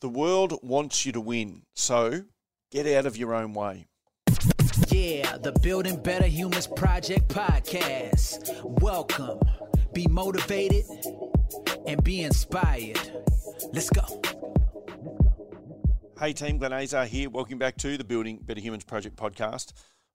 The 0.00 0.08
world 0.08 0.60
wants 0.62 1.04
you 1.04 1.10
to 1.10 1.20
win, 1.20 1.62
so 1.74 2.22
get 2.70 2.86
out 2.86 3.04
of 3.04 3.16
your 3.16 3.34
own 3.34 3.52
way. 3.52 3.88
Yeah, 4.90 5.36
the 5.38 5.50
Building 5.60 6.00
Better 6.00 6.28
Humans 6.28 6.68
Project 6.68 7.26
podcast. 7.26 8.62
Welcome. 8.80 9.40
Be 9.92 10.06
motivated 10.06 10.84
and 11.84 12.00
be 12.04 12.20
inspired. 12.20 13.00
Let's 13.72 13.90
go. 13.90 14.22
Hey 16.16 16.32
team, 16.32 16.58
Glenn 16.58 16.72
Azar 16.72 17.06
here. 17.06 17.28
Welcome 17.28 17.58
back 17.58 17.76
to 17.78 17.98
the 17.98 18.04
Building 18.04 18.38
Better 18.40 18.60
Humans 18.60 18.84
Project 18.84 19.16
podcast. 19.16 19.72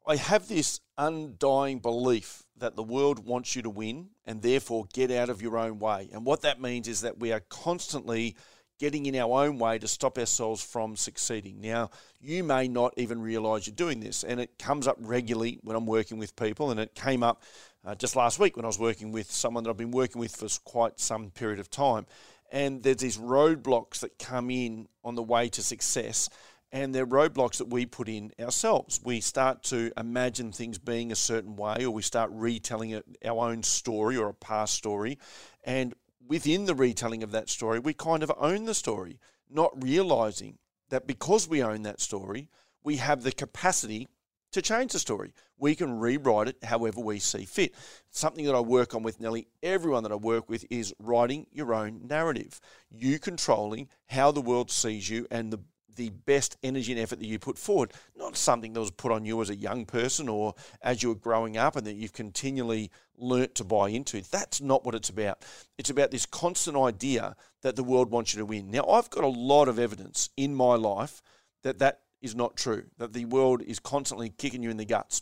I 0.07 0.15
have 0.15 0.47
this 0.47 0.79
undying 0.97 1.79
belief 1.79 2.43
that 2.55 2.77
the 2.77 2.83
world 2.83 3.25
wants 3.25 3.53
you 3.53 3.61
to 3.63 3.69
win 3.69 4.11
and 4.25 4.41
therefore 4.41 4.85
get 4.93 5.11
out 5.11 5.29
of 5.29 5.41
your 5.41 5.57
own 5.57 5.79
way. 5.79 6.09
And 6.13 6.25
what 6.25 6.43
that 6.43 6.61
means 6.61 6.87
is 6.87 7.01
that 7.01 7.19
we 7.19 7.33
are 7.33 7.41
constantly 7.49 8.37
getting 8.83 9.05
in 9.05 9.15
our 9.15 9.45
own 9.45 9.57
way 9.57 9.79
to 9.79 9.87
stop 9.87 10.17
ourselves 10.17 10.61
from 10.61 10.97
succeeding. 10.97 11.61
Now, 11.61 11.89
you 12.19 12.43
may 12.43 12.67
not 12.67 12.93
even 12.97 13.21
realize 13.21 13.65
you're 13.65 13.73
doing 13.73 14.01
this, 14.01 14.25
and 14.25 14.41
it 14.41 14.59
comes 14.59 14.87
up 14.87 14.97
regularly 14.99 15.57
when 15.63 15.77
I'm 15.77 15.85
working 15.85 16.17
with 16.17 16.35
people, 16.35 16.69
and 16.69 16.77
it 16.81 16.93
came 16.93 17.23
up 17.23 17.43
uh, 17.85 17.95
just 17.95 18.17
last 18.17 18.39
week 18.39 18.57
when 18.57 18.65
I 18.65 18.67
was 18.67 18.77
working 18.77 19.13
with 19.13 19.31
someone 19.31 19.63
that 19.63 19.69
I've 19.69 19.77
been 19.77 19.91
working 19.91 20.19
with 20.19 20.35
for 20.35 20.49
quite 20.65 20.99
some 20.99 21.29
period 21.29 21.61
of 21.61 21.69
time. 21.69 22.05
And 22.51 22.83
there's 22.83 22.97
these 22.97 23.17
roadblocks 23.17 24.01
that 24.01 24.19
come 24.19 24.49
in 24.49 24.89
on 25.01 25.15
the 25.15 25.23
way 25.23 25.47
to 25.47 25.63
success, 25.63 26.27
and 26.73 26.93
they're 26.93 27.07
roadblocks 27.07 27.59
that 27.59 27.69
we 27.69 27.85
put 27.85 28.09
in 28.09 28.33
ourselves. 28.37 28.99
We 29.01 29.21
start 29.21 29.63
to 29.65 29.93
imagine 29.95 30.51
things 30.51 30.77
being 30.77 31.13
a 31.13 31.15
certain 31.15 31.55
way, 31.55 31.85
or 31.85 31.91
we 31.91 32.01
start 32.01 32.31
retelling 32.33 33.01
our 33.23 33.49
own 33.49 33.63
story 33.63 34.17
or 34.17 34.27
a 34.27 34.33
past 34.33 34.73
story, 34.73 35.19
and 35.63 35.93
within 36.27 36.65
the 36.65 36.75
retelling 36.75 37.23
of 37.23 37.31
that 37.31 37.49
story, 37.49 37.79
we 37.79 37.93
kind 37.93 38.23
of 38.23 38.31
own 38.37 38.65
the 38.65 38.73
story, 38.73 39.19
not 39.49 39.71
realizing 39.81 40.57
that 40.89 41.07
because 41.07 41.47
we 41.47 41.63
own 41.63 41.83
that 41.83 41.99
story, 41.99 42.49
we 42.83 42.97
have 42.97 43.23
the 43.23 43.31
capacity 43.31 44.07
to 44.51 44.61
change 44.61 44.93
the 44.93 44.99
story. 44.99 45.33
We 45.57 45.75
can 45.75 45.99
rewrite 45.99 46.47
it 46.47 46.63
however 46.63 47.01
we 47.01 47.19
see 47.19 47.45
fit. 47.45 47.73
Something 48.11 48.45
that 48.45 48.55
I 48.55 48.59
work 48.59 48.93
on 48.93 49.01
with 49.03 49.19
nearly 49.19 49.47
everyone 49.63 50.03
that 50.03 50.11
I 50.11 50.15
work 50.15 50.47
with 50.47 50.65
is 50.69 50.93
writing 50.99 51.47
your 51.51 51.73
own 51.73 52.01
narrative. 52.07 52.61
You 52.91 53.19
controlling 53.19 53.89
how 54.07 54.31
the 54.31 54.41
world 54.41 54.69
sees 54.69 55.09
you 55.09 55.25
and 55.31 55.51
the 55.51 55.59
the 55.95 56.09
best 56.09 56.57
energy 56.63 56.91
and 56.91 57.01
effort 57.01 57.19
that 57.19 57.25
you 57.25 57.39
put 57.39 57.57
forward, 57.57 57.93
not 58.15 58.35
something 58.35 58.73
that 58.73 58.79
was 58.79 58.91
put 58.91 59.11
on 59.11 59.25
you 59.25 59.41
as 59.41 59.49
a 59.49 59.55
young 59.55 59.85
person 59.85 60.29
or 60.29 60.55
as 60.81 61.03
you 61.03 61.09
were 61.09 61.15
growing 61.15 61.57
up 61.57 61.75
and 61.75 61.85
that 61.85 61.95
you've 61.95 62.13
continually 62.13 62.91
learnt 63.17 63.55
to 63.55 63.63
buy 63.63 63.89
into. 63.89 64.21
That's 64.29 64.61
not 64.61 64.85
what 64.85 64.95
it's 64.95 65.09
about. 65.09 65.43
It's 65.77 65.89
about 65.89 66.11
this 66.11 66.25
constant 66.25 66.77
idea 66.77 67.35
that 67.61 67.75
the 67.75 67.83
world 67.83 68.11
wants 68.11 68.33
you 68.33 68.39
to 68.39 68.45
win. 68.45 68.71
Now, 68.71 68.85
I've 68.87 69.09
got 69.09 69.23
a 69.23 69.27
lot 69.27 69.67
of 69.67 69.79
evidence 69.79 70.29
in 70.37 70.55
my 70.55 70.75
life 70.75 71.21
that 71.63 71.79
that 71.79 72.01
is 72.21 72.35
not 72.35 72.55
true, 72.55 72.85
that 72.97 73.13
the 73.13 73.25
world 73.25 73.61
is 73.61 73.79
constantly 73.79 74.29
kicking 74.29 74.63
you 74.63 74.69
in 74.69 74.77
the 74.77 74.85
guts. 74.85 75.21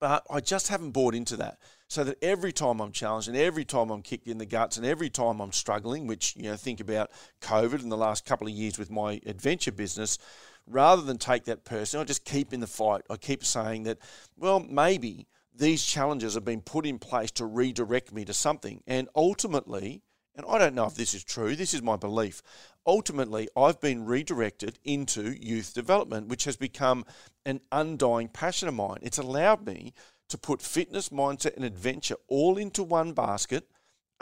But 0.00 0.26
I 0.30 0.40
just 0.40 0.68
haven't 0.68 0.92
bought 0.92 1.14
into 1.14 1.36
that 1.36 1.58
so 1.86 2.04
that 2.04 2.16
every 2.22 2.52
time 2.52 2.80
I'm 2.80 2.90
challenged 2.90 3.28
and 3.28 3.36
every 3.36 3.66
time 3.66 3.90
I'm 3.90 4.00
kicked 4.00 4.28
in 4.28 4.38
the 4.38 4.46
guts 4.46 4.78
and 4.78 4.86
every 4.86 5.10
time 5.10 5.40
I'm 5.40 5.52
struggling, 5.52 6.06
which, 6.06 6.34
you 6.36 6.44
know, 6.44 6.56
think 6.56 6.80
about 6.80 7.10
COVID 7.42 7.82
and 7.82 7.92
the 7.92 7.98
last 7.98 8.24
couple 8.24 8.46
of 8.46 8.54
years 8.54 8.78
with 8.78 8.90
my 8.90 9.20
adventure 9.26 9.72
business, 9.72 10.18
rather 10.66 11.02
than 11.02 11.18
take 11.18 11.44
that 11.44 11.64
person, 11.64 12.00
I 12.00 12.04
just 12.04 12.24
keep 12.24 12.54
in 12.54 12.60
the 12.60 12.66
fight. 12.66 13.02
I 13.10 13.16
keep 13.16 13.44
saying 13.44 13.82
that, 13.82 13.98
well, 14.38 14.60
maybe 14.60 15.26
these 15.54 15.84
challenges 15.84 16.34
have 16.34 16.44
been 16.44 16.62
put 16.62 16.86
in 16.86 16.98
place 16.98 17.30
to 17.32 17.44
redirect 17.44 18.12
me 18.12 18.24
to 18.24 18.32
something. 18.32 18.82
And 18.86 19.08
ultimately, 19.14 20.02
and 20.36 20.46
I 20.48 20.58
don't 20.58 20.74
know 20.74 20.86
if 20.86 20.94
this 20.94 21.14
is 21.14 21.24
true, 21.24 21.56
this 21.56 21.74
is 21.74 21.82
my 21.82 21.96
belief. 21.96 22.42
Ultimately, 22.86 23.48
I've 23.56 23.80
been 23.80 24.04
redirected 24.06 24.78
into 24.84 25.32
youth 25.32 25.74
development, 25.74 26.28
which 26.28 26.44
has 26.44 26.56
become 26.56 27.04
an 27.44 27.60
undying 27.72 28.28
passion 28.28 28.68
of 28.68 28.74
mine. 28.74 28.98
It's 29.02 29.18
allowed 29.18 29.66
me 29.66 29.92
to 30.28 30.38
put 30.38 30.62
fitness, 30.62 31.10
mindset, 31.10 31.56
and 31.56 31.64
adventure 31.64 32.16
all 32.28 32.56
into 32.56 32.82
one 32.82 33.12
basket, 33.12 33.68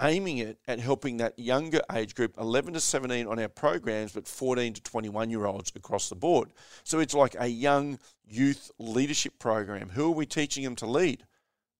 aiming 0.00 0.38
it 0.38 0.58
at 0.66 0.80
helping 0.80 1.18
that 1.18 1.38
younger 1.38 1.80
age 1.92 2.14
group, 2.14 2.34
11 2.38 2.72
to 2.72 2.80
17 2.80 3.26
on 3.26 3.38
our 3.38 3.48
programs, 3.48 4.12
but 4.12 4.26
14 4.26 4.72
to 4.72 4.82
21 4.82 5.30
year 5.30 5.44
olds 5.44 5.72
across 5.76 6.08
the 6.08 6.16
board. 6.16 6.52
So 6.82 6.98
it's 6.98 7.14
like 7.14 7.36
a 7.38 7.48
young 7.48 7.98
youth 8.26 8.70
leadership 8.78 9.38
program. 9.38 9.90
Who 9.90 10.06
are 10.06 10.14
we 10.14 10.26
teaching 10.26 10.64
them 10.64 10.76
to 10.76 10.86
lead? 10.86 11.24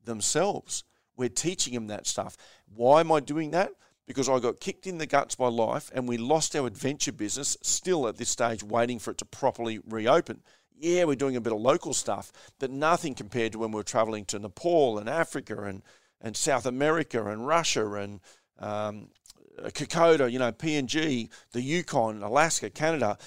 Themselves. 0.04 0.84
We're 1.16 1.28
teaching 1.28 1.75
them 1.75 1.88
that 1.88 2.06
stuff. 2.06 2.36
Why 2.66 3.00
am 3.00 3.10
I 3.10 3.20
doing 3.20 3.50
that? 3.52 3.72
Because 4.08 4.28
I 4.28 4.41
got 4.41 4.58
kicked 4.58 4.88
in 4.88 4.98
the 4.98 5.06
guts 5.06 5.36
by 5.36 5.48
life 5.48 5.92
and 5.94 6.08
we 6.08 6.16
lost 6.16 6.56
our 6.56 6.66
adventure 6.66 7.12
business, 7.12 7.56
still 7.62 8.08
at 8.08 8.16
this 8.16 8.30
stage, 8.30 8.64
waiting 8.64 8.98
for 8.98 9.12
it 9.12 9.19
to 9.19 9.24
properly 9.24 9.78
reopen 9.86 10.42
yeah, 10.80 11.04
we're 11.04 11.16
doing 11.16 11.36
a 11.36 11.41
bit 11.41 11.52
of 11.52 11.60
local 11.60 11.92
stuff, 11.92 12.32
but 12.58 12.70
nothing 12.70 13.14
compared 13.14 13.52
to 13.52 13.58
when 13.58 13.72
we 13.72 13.76
were 13.76 13.84
traveling 13.84 14.24
to 14.26 14.38
Nepal 14.38 14.98
and 14.98 15.08
Africa 15.08 15.64
and, 15.64 15.82
and 16.20 16.36
South 16.36 16.66
America 16.66 17.26
and 17.30 17.46
Russia 17.46 17.94
and 17.94 18.20
um, 18.58 19.08
Kokoda, 19.72 20.30
you 20.30 20.38
know, 20.38 20.52
PNG, 20.52 21.28
the 21.52 21.60
Yukon, 21.60 22.22
Alaska, 22.22 22.70
Canada. 22.70 23.19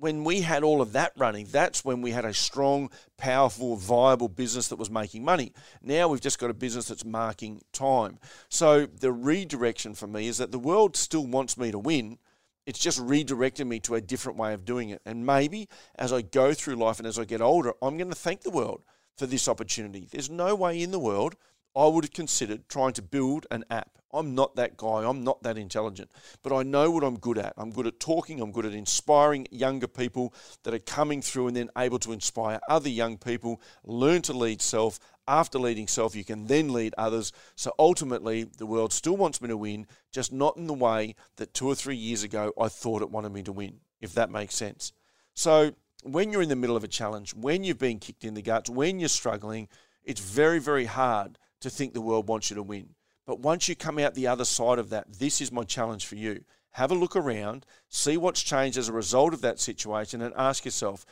When 0.00 0.24
we 0.24 0.40
had 0.40 0.62
all 0.62 0.82
of 0.82 0.92
that 0.92 1.12
running, 1.16 1.46
that's 1.50 1.84
when 1.84 2.02
we 2.02 2.10
had 2.10 2.24
a 2.24 2.34
strong, 2.34 2.90
powerful, 3.16 3.76
viable 3.76 4.28
business 4.28 4.68
that 4.68 4.78
was 4.78 4.90
making 4.90 5.24
money. 5.24 5.52
Now 5.82 6.08
we've 6.08 6.20
just 6.20 6.38
got 6.38 6.50
a 6.50 6.54
business 6.54 6.88
that's 6.88 7.04
marking 7.04 7.62
time. 7.72 8.18
So 8.48 8.86
the 8.86 9.12
redirection 9.12 9.94
for 9.94 10.06
me 10.06 10.26
is 10.26 10.38
that 10.38 10.52
the 10.52 10.58
world 10.58 10.96
still 10.96 11.26
wants 11.26 11.56
me 11.56 11.70
to 11.70 11.78
win, 11.78 12.18
it's 12.66 12.78
just 12.78 12.98
redirected 12.98 13.66
me 13.66 13.78
to 13.80 13.94
a 13.94 14.00
different 14.00 14.38
way 14.38 14.54
of 14.54 14.64
doing 14.64 14.88
it. 14.88 15.02
And 15.04 15.26
maybe 15.26 15.68
as 15.96 16.12
I 16.12 16.22
go 16.22 16.54
through 16.54 16.76
life 16.76 16.98
and 16.98 17.06
as 17.06 17.18
I 17.18 17.24
get 17.24 17.40
older, 17.40 17.72
I'm 17.82 17.96
going 17.96 18.10
to 18.10 18.16
thank 18.16 18.42
the 18.42 18.50
world 18.50 18.82
for 19.16 19.26
this 19.26 19.48
opportunity. 19.48 20.08
There's 20.10 20.30
no 20.30 20.54
way 20.54 20.82
in 20.82 20.90
the 20.90 20.98
world 20.98 21.36
I 21.76 21.86
would 21.86 22.04
have 22.04 22.12
considered 22.12 22.68
trying 22.68 22.92
to 22.94 23.02
build 23.02 23.46
an 23.50 23.64
app. 23.70 23.98
I'm 24.14 24.34
not 24.34 24.56
that 24.56 24.76
guy. 24.76 25.08
I'm 25.08 25.24
not 25.24 25.42
that 25.42 25.58
intelligent. 25.58 26.10
But 26.42 26.54
I 26.54 26.62
know 26.62 26.90
what 26.90 27.04
I'm 27.04 27.18
good 27.18 27.38
at. 27.38 27.54
I'm 27.56 27.70
good 27.70 27.86
at 27.86 27.98
talking. 28.00 28.40
I'm 28.40 28.52
good 28.52 28.66
at 28.66 28.72
inspiring 28.72 29.46
younger 29.50 29.88
people 29.88 30.32
that 30.62 30.72
are 30.72 30.78
coming 30.78 31.20
through 31.20 31.48
and 31.48 31.56
then 31.56 31.70
able 31.76 31.98
to 32.00 32.12
inspire 32.12 32.60
other 32.68 32.88
young 32.88 33.18
people, 33.18 33.60
learn 33.84 34.22
to 34.22 34.32
lead 34.32 34.62
self. 34.62 34.98
After 35.26 35.58
leading 35.58 35.88
self, 35.88 36.14
you 36.14 36.24
can 36.24 36.46
then 36.46 36.72
lead 36.72 36.94
others. 36.98 37.32
So 37.56 37.72
ultimately, 37.78 38.44
the 38.44 38.66
world 38.66 38.92
still 38.92 39.16
wants 39.16 39.40
me 39.40 39.48
to 39.48 39.56
win, 39.56 39.86
just 40.12 40.32
not 40.32 40.56
in 40.56 40.66
the 40.66 40.74
way 40.74 41.14
that 41.36 41.54
two 41.54 41.66
or 41.66 41.74
three 41.74 41.96
years 41.96 42.22
ago 42.22 42.52
I 42.60 42.68
thought 42.68 43.02
it 43.02 43.10
wanted 43.10 43.32
me 43.32 43.42
to 43.44 43.52
win, 43.52 43.80
if 44.00 44.12
that 44.14 44.30
makes 44.30 44.54
sense. 44.54 44.92
So 45.34 45.72
when 46.02 46.30
you're 46.30 46.42
in 46.42 46.50
the 46.50 46.56
middle 46.56 46.76
of 46.76 46.84
a 46.84 46.88
challenge, 46.88 47.34
when 47.34 47.64
you've 47.64 47.78
been 47.78 47.98
kicked 47.98 48.24
in 48.24 48.34
the 48.34 48.42
guts, 48.42 48.68
when 48.68 49.00
you're 49.00 49.08
struggling, 49.08 49.68
it's 50.04 50.20
very, 50.20 50.58
very 50.58 50.84
hard 50.84 51.38
to 51.60 51.70
think 51.70 51.94
the 51.94 52.00
world 52.02 52.28
wants 52.28 52.50
you 52.50 52.56
to 52.56 52.62
win. 52.62 52.90
But 53.26 53.40
once 53.40 53.68
you 53.68 53.76
come 53.76 53.98
out 53.98 54.14
the 54.14 54.26
other 54.26 54.44
side 54.44 54.78
of 54.78 54.90
that, 54.90 55.18
this 55.18 55.40
is 55.40 55.50
my 55.50 55.64
challenge 55.64 56.06
for 56.06 56.16
you. 56.16 56.44
Have 56.72 56.90
a 56.90 56.94
look 56.94 57.14
around, 57.16 57.64
see 57.88 58.16
what's 58.16 58.42
changed 58.42 58.76
as 58.76 58.88
a 58.88 58.92
result 58.92 59.32
of 59.32 59.40
that 59.42 59.60
situation, 59.60 60.20
and 60.20 60.34
ask 60.36 60.64
yourself 60.64 61.06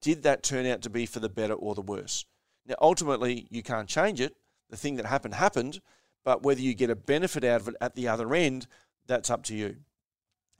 did 0.00 0.22
that 0.22 0.44
turn 0.44 0.64
out 0.64 0.82
to 0.82 0.90
be 0.90 1.06
for 1.06 1.18
the 1.18 1.28
better 1.28 1.54
or 1.54 1.74
the 1.74 1.82
worse? 1.82 2.24
Now, 2.66 2.76
ultimately, 2.80 3.48
you 3.50 3.62
can't 3.62 3.88
change 3.88 4.20
it. 4.20 4.36
The 4.70 4.76
thing 4.76 4.96
that 4.96 5.06
happened 5.06 5.34
happened, 5.34 5.80
but 6.24 6.42
whether 6.42 6.60
you 6.60 6.74
get 6.74 6.90
a 6.90 6.96
benefit 6.96 7.42
out 7.42 7.62
of 7.62 7.68
it 7.68 7.74
at 7.80 7.96
the 7.96 8.06
other 8.06 8.32
end, 8.34 8.66
that's 9.06 9.30
up 9.30 9.42
to 9.44 9.56
you. 9.56 9.76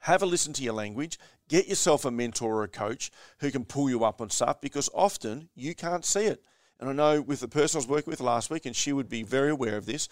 Have 0.01 0.23
a 0.23 0.27
listen 0.27 0.53
to 0.55 0.63
your 0.63 0.75
language. 0.75 1.19
Get 1.49 1.69
yourself 1.69 2.05
a 2.05 2.11
mentor 2.11 2.57
or 2.57 2.65
a 2.65 2.69
coach 2.69 3.11
who 3.39 3.51
can 3.51 3.65
pull 3.65 3.91
you 3.91 4.05
up 4.05 4.21
on 4.21 4.31
stuff 4.31 4.61
because 4.61 4.91
often 4.95 5.49
you 5.55 5.75
can't 5.75 6.05
see 6.05 6.25
it. 6.25 6.43
And 6.81 6.89
I 6.89 6.93
know 6.93 7.21
with 7.21 7.41
the 7.41 7.49
person 7.49 7.79
I 7.79 7.81
was 7.81 7.89
working 7.89 8.11
with 8.11 8.21
last 8.21 8.51
week, 8.51 8.65
and 8.65 8.77
she 8.77 8.93
would 8.93 9.09
be 9.09 9.25
very 9.25 9.51
aware 9.51 9.77
of 9.77 9.87
this, 9.87 10.09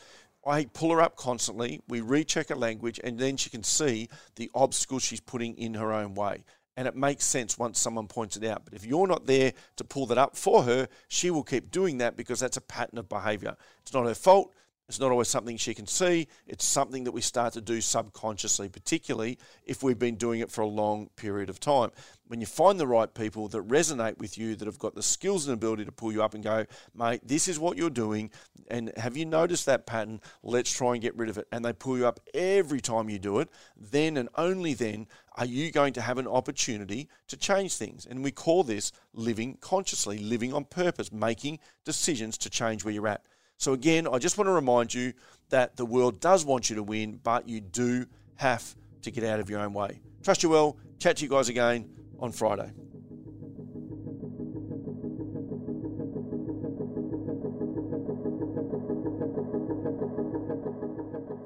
I 0.47 0.67
pull 0.67 0.93
her 0.93 1.01
up 1.03 1.17
constantly, 1.17 1.81
we 1.89 2.01
recheck 2.01 2.51
her 2.51 2.57
language, 2.57 3.01
and 3.03 3.19
then 3.19 3.37
she 3.37 3.51
can 3.51 3.65
see 3.65 4.09
the 4.37 4.51
obstacles 4.55 5.03
she's 5.03 5.21
putting 5.21 5.57
in 5.59 5.75
her 5.75 5.93
own 5.93 6.15
way. 6.15 6.45
And 6.77 6.87
it 6.87 6.95
makes 6.95 7.25
sense 7.25 7.59
once 7.59 7.81
someone 7.81 8.07
points 8.07 8.37
it 8.37 8.45
out. 8.45 8.65
But 8.65 8.75
if 8.75 8.85
you're 8.85 9.07
not 9.07 9.27
there 9.27 9.55
to 9.77 9.85
pull 9.85 10.07
that 10.07 10.19
up 10.19 10.37
for 10.37 10.63
her, 10.65 10.89
she 11.09 11.31
will 11.31 11.43
keep 11.43 11.71
doing 11.71 11.99
that 11.99 12.17
because 12.17 12.39
that's 12.39 12.59
a 12.59 12.61
pattern 12.61 12.99
of 12.99 13.09
behavior. 13.09 13.57
It's 13.81 13.95
not 13.95 14.07
her 14.07 14.15
fault. 14.15 14.53
It's 14.89 15.01
not 15.01 15.11
always 15.11 15.29
something 15.29 15.57
she 15.57 15.75
can 15.75 15.87
see. 15.87 16.29
It's 16.47 16.65
something 16.65 17.05
that 17.05 17.13
we 17.13 17.21
start 17.21 17.53
to 17.55 17.61
do 17.61 17.81
subconsciously, 17.81 18.69
particularly 18.69 19.39
if 19.65 19.83
we've 19.83 19.99
been 19.99 20.15
doing 20.15 20.41
it 20.41 20.51
for 20.51 20.61
a 20.61 20.67
long 20.67 21.09
period 21.17 21.51
of 21.51 21.59
time. 21.59 21.91
When 22.29 22.41
you 22.41 22.47
find 22.47 22.79
the 22.79 22.87
right 22.87 23.13
people 23.13 23.49
that 23.49 23.67
resonate 23.67 24.19
with 24.19 24.39
you, 24.39 24.55
that 24.55 24.67
have 24.67 24.79
got 24.79 24.95
the 24.95 25.03
skills 25.03 25.47
and 25.47 25.55
ability 25.55 25.85
to 25.87 25.93
pull 25.93 26.13
you 26.13 26.23
up 26.23 26.35
and 26.35 26.45
go, 26.45 26.67
mate, 26.95 27.21
this 27.25 27.49
is 27.49 27.59
what 27.59 27.77
you're 27.77 27.91
doing. 27.91 28.31
And 28.71 28.93
have 28.97 29.17
you 29.17 29.27
noticed 29.27 29.67
that 29.67 29.87
pattern? 29.87 30.21
Let's 30.45 30.71
try 30.71 30.93
and 30.93 31.03
get 31.03 31.17
rid 31.17 31.31
of 31.31 31.39
it. 31.39 31.49
And 31.51 31.65
they 31.65 31.73
pull 31.73 31.99
you 31.99 32.07
up 32.07 32.21
every 32.33 32.81
time 32.81 33.11
you 33.11 33.19
do 33.19 33.41
it. 33.41 33.49
Then 33.77 34.17
and 34.17 34.29
only 34.37 34.75
then 34.75 35.09
are 35.37 35.47
you 35.47 35.73
going 35.73 35.95
to 35.95 36.01
have 36.01 36.19
an 36.19 36.29
opportunity 36.29 37.09
to 37.27 37.37
change 37.37 37.75
things. 37.75 38.07
And 38.07 38.23
we 38.23 38.31
call 38.31 38.63
this 38.63 38.93
living 39.13 39.59
consciously, 39.61 40.19
living 40.19 40.53
on 40.53 40.65
purpose, 40.65 41.13
making 41.13 41.59
decisions 41.85 42.39
to 42.39 42.51
change 42.51 42.85
where 42.85 42.95
you're 42.95 43.09
at. 43.09 43.25
So, 43.59 43.73
again, 43.73 44.07
I 44.07 44.19
just 44.19 44.37
want 44.39 44.49
to 44.49 44.53
remind 44.53 44.93
you 44.93 45.13
that 45.49 45.77
the 45.77 45.87
world 45.87 46.21
does 46.21 46.45
want 46.45 46.69
you 46.69 46.77
to 46.77 46.83
win, 46.83 47.21
but 47.23 47.49
you 47.49 47.61
do 47.61 48.07
have 48.37 48.75
to 49.03 49.11
get 49.11 49.25
out 49.25 49.41
of 49.41 49.49
your 49.49 49.61
own 49.61 49.73
way. 49.73 50.01
Trust 50.23 50.43
you 50.43 50.49
well. 50.51 50.77
Chat 50.99 51.19
to 51.19 51.25
you 51.25 51.31
guys 51.31 51.49
again 51.49 51.89
on 52.19 52.33
Friday. 52.33 52.71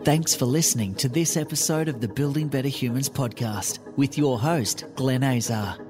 Thanks 0.03 0.35
for 0.35 0.47
listening 0.47 0.95
to 0.97 1.09
this 1.09 1.37
episode 1.37 1.89
of 1.89 2.01
the 2.01 2.09
Building 2.09 2.49
Better 2.49 2.69
Humans 2.69 3.11
podcast 3.11 3.79
with 3.97 4.17
your 4.17 4.41
host, 4.41 4.85
Glenn 4.97 5.23
Azar. 5.23 5.90